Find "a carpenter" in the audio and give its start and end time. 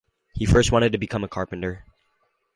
1.23-1.85